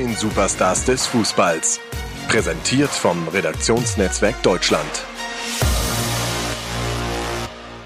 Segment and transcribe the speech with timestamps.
[0.00, 1.78] neuen Superstars des Fußballs.
[2.28, 5.04] Präsentiert vom Redaktionsnetzwerk Deutschland.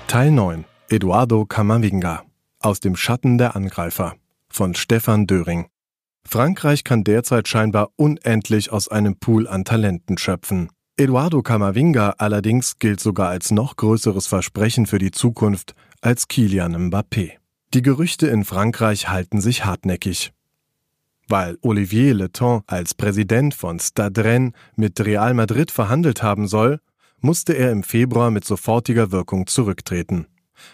[0.06, 0.64] Teil 9.
[0.88, 2.22] Eduardo Camavinga.
[2.60, 4.14] Aus dem Schatten der Angreifer.
[4.48, 5.66] Von Stefan Döring.
[6.24, 10.68] Frankreich kann derzeit scheinbar unendlich aus einem Pool an Talenten schöpfen.
[10.96, 17.32] Eduardo Camavinga allerdings gilt sogar als noch größeres Versprechen für die Zukunft als Kilian Mbappé.
[17.74, 20.33] Die Gerüchte in Frankreich halten sich hartnäckig.
[21.28, 26.80] Weil Olivier Leton als Präsident von Stade Rennes mit Real Madrid verhandelt haben soll,
[27.20, 30.26] musste er im Februar mit sofortiger Wirkung zurücktreten.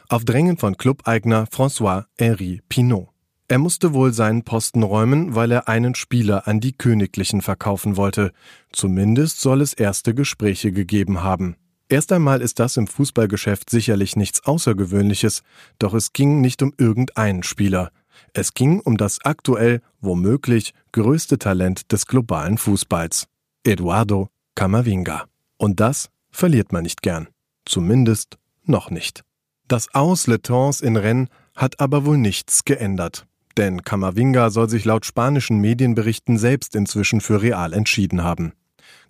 [0.08, 3.08] Auf Drängen von Clubeigner François-Henri Pinot.
[3.48, 8.32] Er musste wohl seinen Posten räumen, weil er einen Spieler an die Königlichen verkaufen wollte.
[8.70, 11.56] Zumindest soll es erste Gespräche gegeben haben.
[11.88, 15.42] Erst einmal ist das im Fußballgeschäft sicherlich nichts Außergewöhnliches,
[15.80, 17.90] doch es ging nicht um irgendeinen Spieler.
[18.32, 23.26] Es ging um das aktuell, womöglich, größte Talent des globalen Fußballs.
[23.64, 25.24] Eduardo Camavinga.
[25.56, 27.28] Und das verliert man nicht gern.
[27.64, 29.22] Zumindest noch nicht.
[29.68, 33.26] Das Aus Letons in Rennes hat aber wohl nichts geändert.
[33.56, 38.52] Denn Camavinga soll sich laut spanischen Medienberichten selbst inzwischen für Real entschieden haben.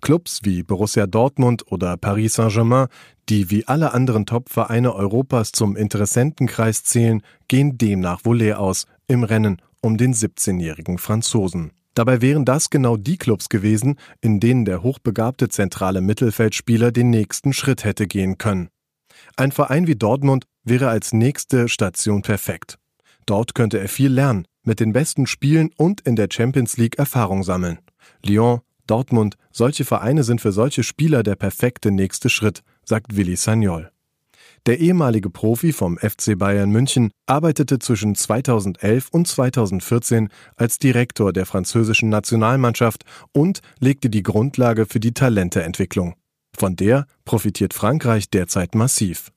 [0.00, 2.88] Clubs wie Borussia Dortmund oder Paris Saint-Germain,
[3.28, 9.24] die wie alle anderen Top-Vereine Europas zum Interessentenkreis zählen, gehen demnach wohl leer aus im
[9.24, 11.72] Rennen um den 17-jährigen Franzosen.
[11.94, 17.52] Dabei wären das genau die Clubs gewesen, in denen der hochbegabte zentrale Mittelfeldspieler den nächsten
[17.52, 18.68] Schritt hätte gehen können.
[19.36, 22.78] Ein Verein wie Dortmund wäre als nächste Station perfekt.
[23.26, 27.42] Dort könnte er viel lernen, mit den besten Spielen und in der Champions League Erfahrung
[27.42, 27.78] sammeln.
[28.24, 33.90] Lyon, Dortmund, solche Vereine sind für solche Spieler der perfekte nächste Schritt, sagt Willi Sagnol.
[34.66, 41.46] Der ehemalige Profi vom FC Bayern München arbeitete zwischen 2011 und 2014 als Direktor der
[41.46, 46.14] französischen Nationalmannschaft und legte die Grundlage für die Talenteentwicklung.
[46.56, 49.32] Von der profitiert Frankreich derzeit massiv.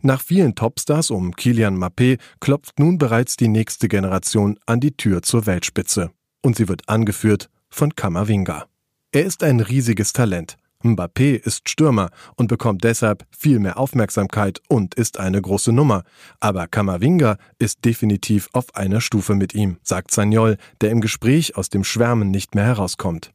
[0.00, 5.22] Nach vielen Topstars um Kilian Mappé klopft nun bereits die nächste Generation an die Tür
[5.22, 6.10] zur Weltspitze.
[6.42, 8.66] Und sie wird angeführt von Kamavinga.
[9.12, 10.56] Er ist ein riesiges Talent.
[10.82, 16.02] Mbappé ist Stürmer und bekommt deshalb viel mehr Aufmerksamkeit und ist eine große Nummer.
[16.40, 21.68] Aber Kamavinga ist definitiv auf einer Stufe mit ihm, sagt Sagnol, der im Gespräch aus
[21.68, 23.32] dem Schwärmen nicht mehr herauskommt.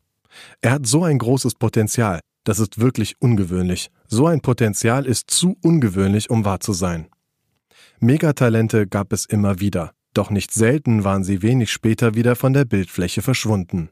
[0.61, 3.89] Er hat so ein großes Potenzial, das ist wirklich ungewöhnlich.
[4.07, 7.07] So ein Potenzial ist zu ungewöhnlich, um wahr zu sein.
[7.99, 12.65] Megatalente gab es immer wieder, doch nicht selten waren sie wenig später wieder von der
[12.65, 13.89] Bildfläche verschwunden.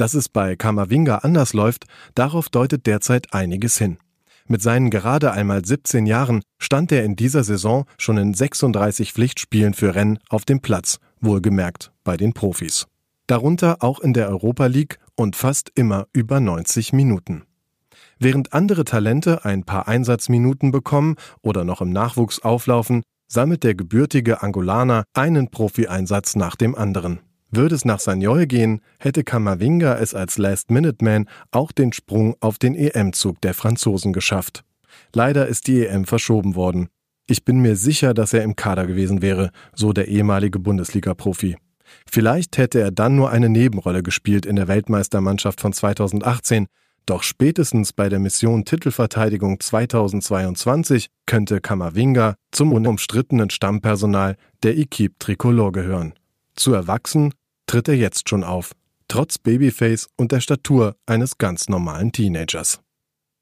[0.00, 1.84] Dass es bei Kamavinga anders läuft,
[2.14, 3.98] darauf deutet derzeit einiges hin.
[4.46, 9.74] Mit seinen gerade einmal 17 Jahren stand er in dieser Saison schon in 36 Pflichtspielen
[9.74, 12.86] für Rennen auf dem Platz, wohlgemerkt bei den Profis.
[13.26, 17.42] Darunter auch in der Europa League und fast immer über 90 Minuten.
[18.18, 24.42] Während andere Talente ein paar Einsatzminuten bekommen oder noch im Nachwuchs auflaufen, sammelt der gebürtige
[24.42, 27.20] Angolaner einen Profi-Einsatz nach dem anderen.
[27.50, 32.76] Würde es nach Sagnol gehen, hätte Kamavinga es als Last-Minute-Man auch den Sprung auf den
[32.76, 34.62] EM-Zug der Franzosen geschafft.
[35.12, 36.88] Leider ist die EM verschoben worden.
[37.26, 41.56] Ich bin mir sicher, dass er im Kader gewesen wäre, so der ehemalige Bundesliga-Profi.
[42.08, 46.66] Vielleicht hätte er dann nur eine Nebenrolle gespielt in der Weltmeistermannschaft von 2018,
[47.06, 55.72] doch spätestens bei der Mission Titelverteidigung 2022 könnte Kamavinga zum unumstrittenen Stammpersonal der Equipe Tricolore
[55.72, 56.14] gehören.
[56.54, 57.32] Zu erwachsen
[57.70, 58.72] tritt er jetzt schon auf,
[59.06, 62.80] trotz Babyface und der Statur eines ganz normalen Teenagers.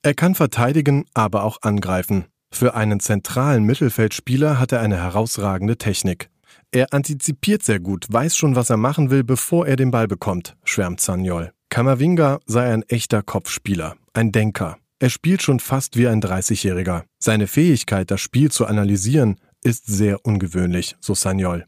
[0.02, 2.26] Er kann verteidigen, aber auch angreifen.
[2.52, 6.28] Für einen zentralen Mittelfeldspieler hat er eine herausragende Technik.
[6.72, 10.56] Er antizipiert sehr gut, weiß schon, was er machen will, bevor er den Ball bekommt,
[10.62, 11.52] schwärmt Sagnol.
[11.70, 14.76] Kamavinga sei ein echter Kopfspieler, ein Denker.
[14.98, 17.04] Er spielt schon fast wie ein 30-Jähriger.
[17.18, 21.67] Seine Fähigkeit, das Spiel zu analysieren, ist sehr ungewöhnlich, so Sagnol.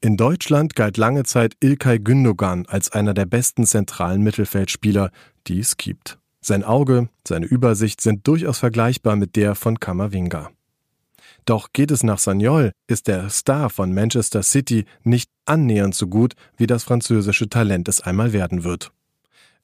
[0.00, 5.10] In Deutschland galt lange Zeit Ilkay Gündogan als einer der besten zentralen Mittelfeldspieler,
[5.48, 6.18] die es gibt.
[6.40, 10.50] Sein Auge, seine Übersicht sind durchaus vergleichbar mit der von Kamavinga.
[11.46, 16.34] Doch geht es nach Sagnol, ist der Star von Manchester City nicht annähernd so gut,
[16.56, 18.92] wie das französische Talent es einmal werden wird.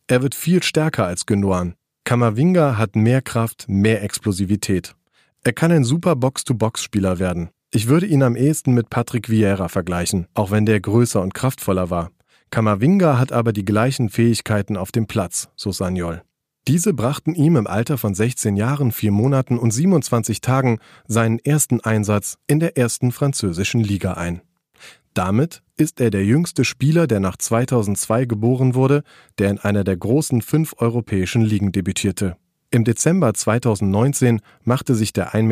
[0.08, 1.74] Er wird viel stärker als Gündogan.
[2.02, 4.96] Kamavinga hat mehr Kraft, mehr Explosivität.
[5.44, 7.50] Er kann ein super Box-to-Box-Spieler werden.
[7.76, 11.90] Ich würde ihn am ehesten mit Patrick Vieira vergleichen, auch wenn der größer und kraftvoller
[11.90, 12.12] war.
[12.50, 16.22] Kamavinga hat aber die gleichen Fähigkeiten auf dem Platz, so Sagnol.
[16.68, 20.78] Diese brachten ihm im Alter von 16 Jahren, 4 Monaten und 27 Tagen
[21.08, 24.42] seinen ersten Einsatz in der ersten französischen Liga ein.
[25.12, 29.02] Damit ist er der jüngste Spieler, der nach 2002 geboren wurde,
[29.40, 32.36] der in einer der großen fünf europäischen Ligen debütierte.
[32.70, 35.42] Im Dezember 2019 machte sich der 1,82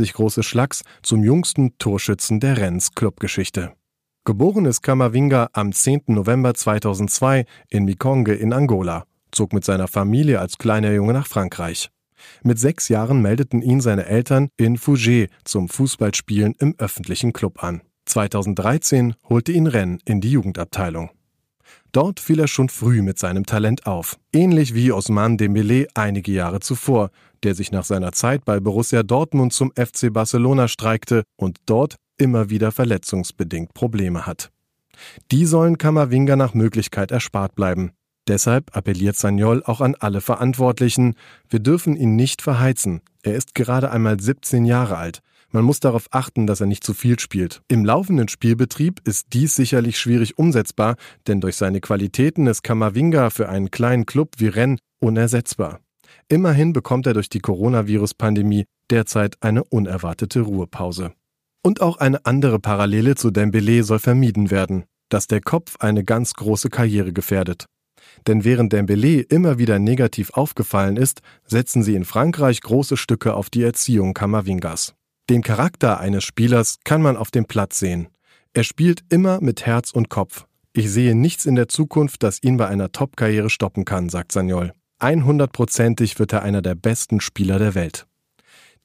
[0.00, 3.72] Meter große Schlags zum jüngsten Torschützen der Rennes Clubgeschichte.
[4.24, 6.02] Geboren ist Kamavinga am 10.
[6.08, 11.90] November 2002 in Mikonge in Angola, zog mit seiner Familie als kleiner Junge nach Frankreich.
[12.42, 17.80] Mit sechs Jahren meldeten ihn seine Eltern in Fougé zum Fußballspielen im öffentlichen Club an.
[18.06, 21.10] 2013 holte ihn Rennes in die Jugendabteilung.
[21.98, 26.60] Dort fiel er schon früh mit seinem Talent auf, ähnlich wie Osman Dembélé einige Jahre
[26.60, 27.10] zuvor,
[27.42, 32.50] der sich nach seiner Zeit bei Borussia Dortmund zum FC Barcelona streikte und dort immer
[32.50, 34.52] wieder verletzungsbedingt Probleme hat.
[35.32, 37.90] Die sollen Kammerwinger nach Möglichkeit erspart bleiben.
[38.28, 41.16] Deshalb appelliert Sagnol auch an alle Verantwortlichen,
[41.48, 43.00] wir dürfen ihn nicht verheizen.
[43.24, 45.18] Er ist gerade einmal 17 Jahre alt.
[45.50, 47.62] Man muss darauf achten, dass er nicht zu viel spielt.
[47.68, 50.96] Im laufenden Spielbetrieb ist dies sicherlich schwierig umsetzbar,
[51.26, 55.80] denn durch seine Qualitäten ist Kamavinga für einen kleinen Club wie Rennes unersetzbar.
[56.28, 61.12] Immerhin bekommt er durch die Coronavirus-Pandemie derzeit eine unerwartete Ruhepause.
[61.62, 66.34] Und auch eine andere Parallele zu Dembélé soll vermieden werden, dass der Kopf eine ganz
[66.34, 67.66] große Karriere gefährdet.
[68.26, 73.50] Denn während Dembélé immer wieder negativ aufgefallen ist, setzen sie in Frankreich große Stücke auf
[73.50, 74.94] die Erziehung Kamavingas.
[75.30, 78.08] Den Charakter eines Spielers kann man auf dem Platz sehen.
[78.54, 80.46] Er spielt immer mit Herz und Kopf.
[80.72, 84.72] Ich sehe nichts in der Zukunft, das ihn bei einer Top-Karriere stoppen kann, sagt Sagnol.
[85.00, 88.06] 100%ig wird er einer der besten Spieler der Welt.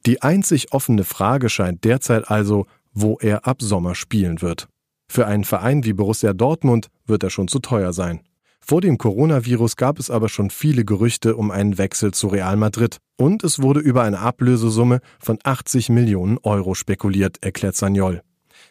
[0.05, 4.67] Die einzig offene Frage scheint derzeit also, wo er ab Sommer spielen wird.
[5.07, 8.19] Für einen Verein wie Borussia Dortmund wird er schon zu teuer sein.
[8.65, 12.99] Vor dem Coronavirus gab es aber schon viele Gerüchte um einen Wechsel zu Real Madrid
[13.17, 18.21] und es wurde über eine Ablösesumme von 80 Millionen Euro spekuliert, erklärt Sagnol.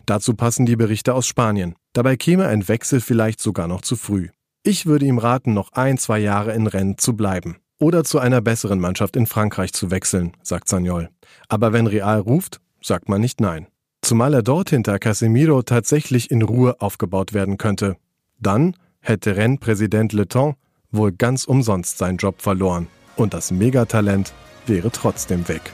[0.07, 1.75] Dazu passen die Berichte aus Spanien.
[1.93, 4.31] Dabei käme ein Wechsel vielleicht sogar noch zu früh.
[4.63, 8.41] Ich würde ihm raten, noch ein, zwei Jahre in Rennes zu bleiben oder zu einer
[8.41, 11.11] besseren Mannschaft in Frankreich zu wechseln, sagt Sagnol.
[11.49, 13.67] Aber wenn Real ruft, sagt man nicht nein.
[14.01, 17.97] Zumal er dort hinter Casemiro tatsächlich in Ruhe aufgebaut werden könnte.
[18.41, 20.55] Dann hätte Rennpräsident Leton
[20.93, 24.33] wohl ganz umsonst seinen Job verloren und das Megatalent
[24.67, 25.73] wäre trotzdem weg.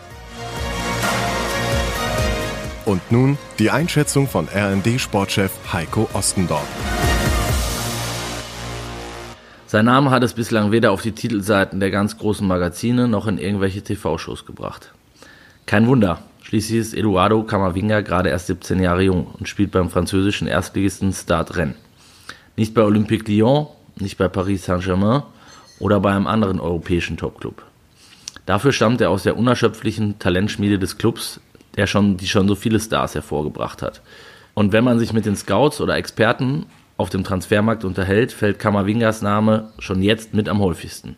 [2.87, 6.67] Und nun die Einschätzung von RND-Sportchef Heiko Ostendorf.
[9.67, 13.37] Sein Name hat es bislang weder auf die Titelseiten der ganz großen Magazine noch in
[13.37, 14.95] irgendwelche TV-Shows gebracht.
[15.67, 20.49] Kein Wunder, schließlich ist Eduardo Camavinga gerade erst 17 Jahre jung und spielt beim französischen
[20.49, 21.77] Erstligisten Stade Rennes.
[22.59, 23.69] Nicht bei Olympique Lyon,
[24.01, 25.23] nicht bei Paris Saint-Germain
[25.79, 27.63] oder bei einem anderen europäischen Topclub.
[28.47, 31.41] Dafür stammt er aus der unerschöpflichen Talentschmiede des Clubs,
[31.77, 34.03] der schon, die schon so viele Stars hervorgebracht hat.
[34.55, 36.67] Und wenn man sich mit den Scouts oder Experten
[36.97, 41.17] auf dem Transfermarkt unterhält, fällt Kamavingas Name schon jetzt mit am häufigsten.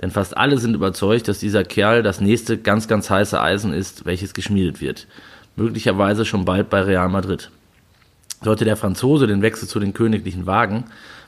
[0.00, 4.06] Denn fast alle sind überzeugt, dass dieser Kerl das nächste ganz, ganz heiße Eisen ist,
[4.06, 5.08] welches geschmiedet wird.
[5.56, 7.50] Möglicherweise schon bald bei Real Madrid.
[8.42, 10.84] Sollte der Franzose den Wechsel zu den Königlichen wagen,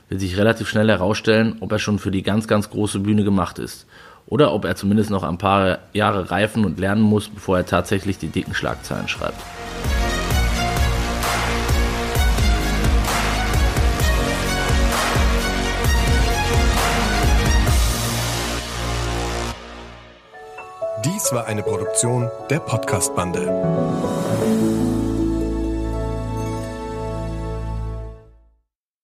[0.07, 3.59] wird sich relativ schnell herausstellen, ob er schon für die ganz, ganz große Bühne gemacht
[3.59, 3.85] ist.
[4.27, 8.17] Oder ob er zumindest noch ein paar Jahre reifen und lernen muss, bevor er tatsächlich
[8.17, 9.41] die dicken Schlagzeilen schreibt.
[21.03, 24.80] Dies war eine Produktion der Podcast-Bande.